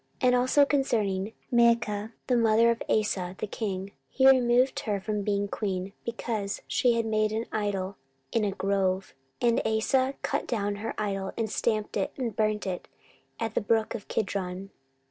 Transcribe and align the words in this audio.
14:015:016 0.21 0.27
And 0.29 0.35
also 0.35 0.65
concerning 0.65 1.33
Maachah 1.53 2.11
the 2.25 2.35
mother 2.35 2.71
of 2.71 2.81
Asa 2.89 3.35
the 3.37 3.45
king, 3.45 3.91
he 4.09 4.27
removed 4.27 4.79
her 4.79 4.99
from 4.99 5.21
being 5.21 5.47
queen, 5.47 5.93
because 6.05 6.63
she 6.67 6.93
had 6.93 7.05
made 7.05 7.31
an 7.31 7.45
idol 7.51 7.97
in 8.31 8.43
a 8.43 8.49
grove: 8.51 9.13
and 9.41 9.61
Asa 9.63 10.15
cut 10.23 10.47
down 10.47 10.77
her 10.77 10.99
idol, 10.99 11.33
and 11.37 11.51
stamped 11.51 11.95
it, 11.97 12.11
and 12.17 12.35
burnt 12.35 12.65
it 12.65 12.87
at 13.39 13.53
the 13.53 13.61
brook 13.61 13.95
Kidron. 14.07 14.71